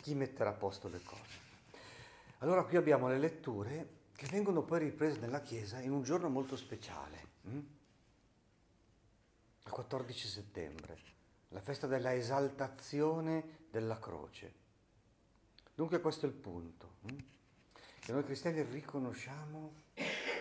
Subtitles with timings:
[0.00, 1.48] chi metterà a posto le cose.
[2.38, 6.56] Allora qui abbiamo le letture che vengono poi riprese nella Chiesa in un giorno molto
[6.56, 7.58] speciale, hm?
[9.64, 10.98] il 14 settembre,
[11.48, 14.54] la festa della esaltazione della croce.
[15.74, 17.16] Dunque questo è il punto, hm?
[18.00, 19.72] che noi cristiani riconosciamo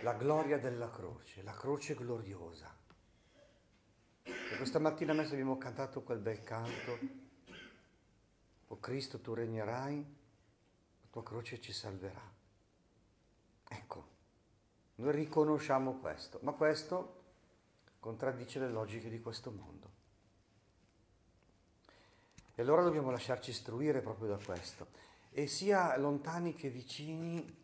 [0.01, 2.73] la gloria della croce, la croce gloriosa.
[4.23, 7.27] E questa mattina a abbiamo cantato quel bel canto,
[8.71, 12.21] O Cristo tu regnerai, la tua croce ci salverà.
[13.67, 14.07] Ecco,
[14.95, 17.17] noi riconosciamo questo, ma questo
[17.99, 19.89] contraddice le logiche di questo mondo.
[22.55, 24.87] E allora dobbiamo lasciarci istruire proprio da questo.
[25.31, 27.57] E sia lontani che vicini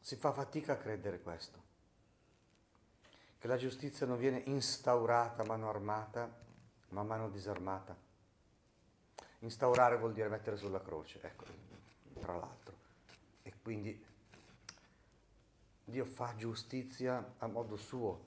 [0.00, 1.62] si fa fatica a credere questo,
[3.38, 6.30] che la giustizia non viene instaurata a mano armata,
[6.90, 8.07] ma a mano disarmata.
[9.40, 11.44] Instaurare vuol dire mettere sulla croce, ecco,
[12.18, 12.74] tra l'altro.
[13.42, 14.04] E quindi
[15.84, 18.26] Dio fa giustizia a modo suo.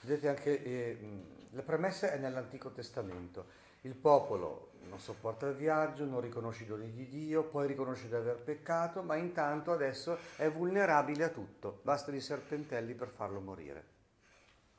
[0.00, 3.64] Vedete anche, eh, la premessa è nell'Antico Testamento.
[3.82, 8.14] Il popolo non sopporta il viaggio, non riconosce i doni di Dio, poi riconosce di
[8.14, 11.80] aver peccato, ma intanto adesso è vulnerabile a tutto.
[11.82, 13.94] Basta di serpentelli per farlo morire.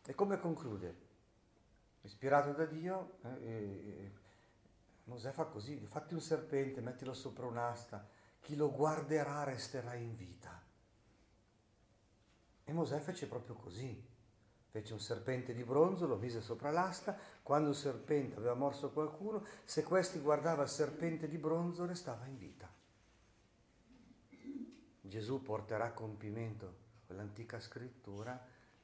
[0.05, 1.05] E come conclude?
[2.01, 4.11] Ispirato da Dio, eh, eh,
[5.07, 8.05] Mosè fa così, fatti un serpente, mettilo sopra un'asta,
[8.41, 10.61] chi lo guarderà resterà in vita.
[12.63, 14.05] E Mosè fece proprio così.
[14.69, 19.45] Fece un serpente di bronzo, lo mise sopra l'asta, quando il serpente aveva morso qualcuno,
[19.63, 22.69] se questi guardava il serpente di bronzo restava in vita.
[24.99, 28.39] Gesù porterà a compimento quell'antica scrittura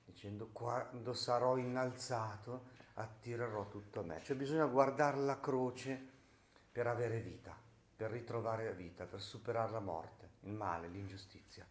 [0.05, 4.21] dicendo quando sarò innalzato attirerò tutto a me.
[4.23, 6.11] Cioè bisogna guardare la croce
[6.73, 7.55] per avere vita,
[7.95, 11.65] per ritrovare la vita, per superare la morte, il male, l'ingiustizia.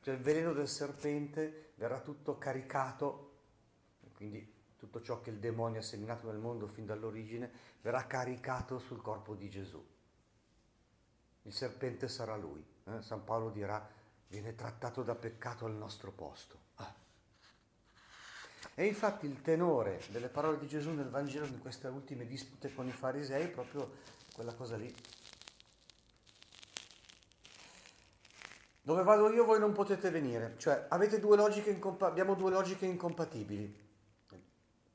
[0.00, 3.40] Cioè il veleno del serpente verrà tutto caricato,
[4.14, 7.50] quindi tutto ciò che il demonio ha seminato nel mondo fin dall'origine
[7.82, 9.84] verrà caricato sul corpo di Gesù.
[11.42, 12.64] Il serpente sarà lui.
[12.84, 13.02] Eh?
[13.02, 13.86] San Paolo dirà,
[14.28, 16.58] viene trattato da peccato al nostro posto.
[16.76, 16.97] Ah.
[18.78, 22.86] E infatti il tenore delle parole di Gesù nel Vangelo in queste ultime dispute con
[22.86, 23.90] i farisei è proprio
[24.32, 24.94] quella cosa lì.
[28.80, 30.86] Dove vado io voi non potete venire, cioè
[31.18, 31.36] due
[31.70, 33.86] incompa- abbiamo due logiche incompatibili.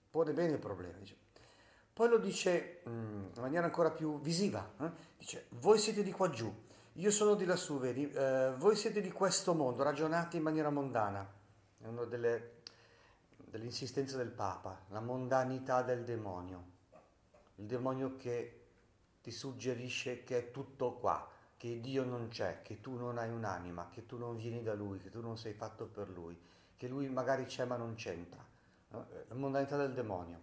[0.09, 0.97] Pone bene il problema.
[0.99, 1.17] Dice.
[1.91, 4.75] Poi lo dice mm, in maniera ancora più visiva.
[4.79, 4.91] Eh?
[5.17, 6.49] Dice, voi siete di qua giù,
[6.93, 11.29] io sono di lassù, vedi, eh, voi siete di questo mondo, ragionate in maniera mondana.
[11.81, 12.61] È una delle,
[13.53, 16.71] delle insistenze del Papa, la mondanità del demonio.
[17.57, 18.61] Il demonio che
[19.21, 23.89] ti suggerisce che è tutto qua, che Dio non c'è, che tu non hai un'anima,
[23.91, 26.35] che tu non vieni da Lui, che tu non sei fatto per Lui,
[26.75, 28.43] che Lui magari c'è ma non c'entra.
[28.87, 30.41] La mondanità del demonio.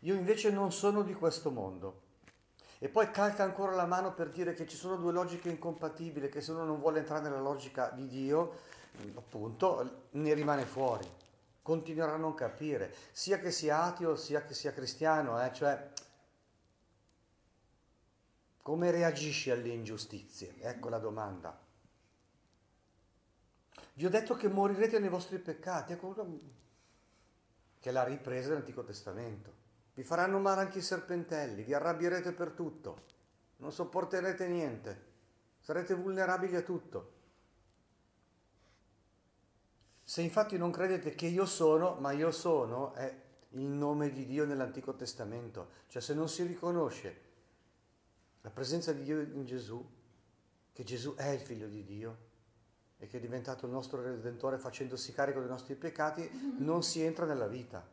[0.00, 2.02] Io invece non sono di questo mondo.
[2.78, 6.42] E poi calca ancora la mano per dire che ci sono due logiche incompatibili, che
[6.42, 8.58] se uno non vuole entrare nella logica di Dio,
[9.14, 11.24] appunto, ne rimane fuori.
[11.66, 15.52] Continuerà a non capire, sia che sia ateo, sia che sia cristiano, eh?
[15.52, 15.90] cioè
[18.62, 20.54] come reagisci alle ingiustizie?
[20.60, 21.58] Ecco la domanda.
[23.94, 26.14] Vi ho detto che morirete nei vostri peccati, ecco
[27.80, 29.52] che la ripresa dell'Antico Testamento.
[29.94, 33.06] Vi faranno male anche i serpentelli, vi arrabbierete per tutto,
[33.56, 35.04] non sopporterete niente,
[35.58, 37.14] sarete vulnerabili a tutto.
[40.08, 43.12] Se infatti non credete che io sono, ma io sono è
[43.50, 47.20] il nome di Dio nell'Antico Testamento, cioè se non si riconosce
[48.42, 49.84] la presenza di Dio in Gesù,
[50.72, 52.18] che Gesù è il figlio di Dio
[52.98, 57.26] e che è diventato il nostro redentore facendosi carico dei nostri peccati, non si entra
[57.26, 57.84] nella vita.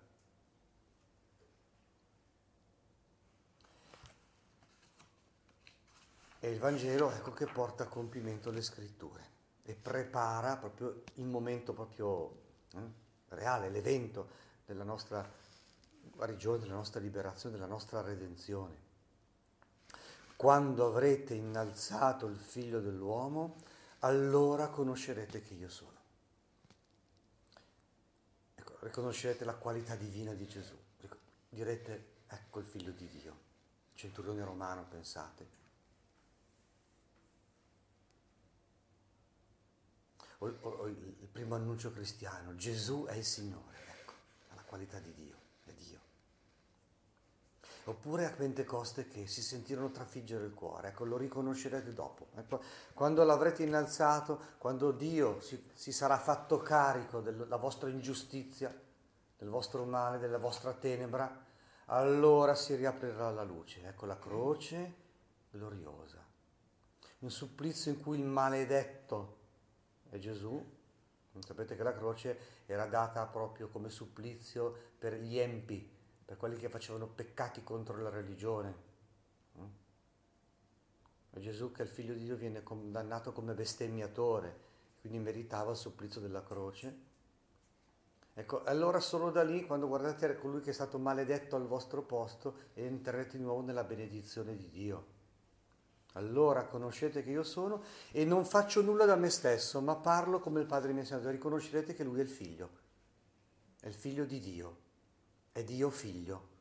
[6.40, 9.32] E il Vangelo ecco che porta a compimento le scritture
[9.64, 12.36] e prepara proprio il momento proprio
[12.74, 12.80] eh,
[13.30, 14.28] reale, l'evento
[14.66, 15.28] della nostra
[16.16, 18.84] guarigione, della nostra liberazione, della nostra redenzione
[20.44, 23.56] quando avrete innalzato il figlio dell'uomo,
[24.00, 26.02] allora conoscerete che io sono.
[28.56, 30.76] Ecco, riconoscerete la qualità divina di Gesù.
[31.48, 33.38] Direte, ecco il figlio di Dio.
[33.94, 35.48] Centurione romano, pensate.
[40.44, 44.14] O, o, il primo annuncio cristiano, Gesù è il Signore, ecco,
[44.56, 46.00] la qualità di Dio, è Dio.
[47.86, 52.28] Oppure a Pentecoste che si sentirono trafiggere il cuore, ecco, lo riconoscerete dopo.
[52.36, 52.62] Ecco,
[52.94, 58.74] quando l'avrete innalzato, quando Dio si, si sarà fatto carico della vostra ingiustizia,
[59.38, 61.42] del vostro male, della vostra tenebra,
[61.86, 63.82] allora si riaprirà la luce.
[63.86, 64.94] Ecco la croce
[65.52, 66.22] gloriosa.
[67.20, 69.43] Un supplizio in cui il maledetto
[70.16, 70.64] è Gesù.
[71.40, 72.38] Sapete che la croce
[72.68, 75.90] era data proprio come supplizio per gli empi,
[76.24, 78.92] per quelli che facevano peccati contro la religione.
[81.32, 84.60] E Gesù, che è il figlio di Dio, viene condannato come bestemmiatore,
[85.02, 87.12] quindi meritava il supplizio della croce.
[88.36, 92.70] Ecco, allora solo da lì, quando guardate colui che è stato maledetto al vostro posto,
[92.76, 95.22] entrerete di nuovo nella benedizione di Dio.
[96.14, 100.60] Allora conoscete che io sono e non faccio nulla da me stesso, ma parlo come
[100.60, 101.30] il Padre mi ha insegnato.
[101.30, 102.70] Riconoscerete che Lui è il Figlio,
[103.80, 104.78] è il Figlio di Dio,
[105.52, 106.52] è Dio Figlio.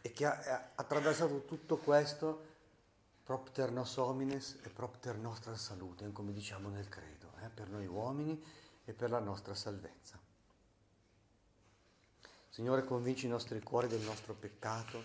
[0.00, 2.54] E che ha, attraversato tutto questo
[3.22, 8.40] propter nos homines e propter nostra salute, come diciamo nel credo, eh, per noi uomini
[8.84, 10.18] e per la nostra salvezza.
[12.48, 15.02] Signore, convinci i nostri cuori del nostro peccato,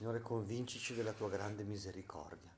[0.00, 2.50] Signore, convincici della tua grande misericordia.